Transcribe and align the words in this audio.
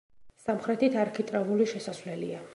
სამხრეთით 0.45 0.97
არქიტრავული 1.03 1.69
შესასვლელია. 1.75 2.47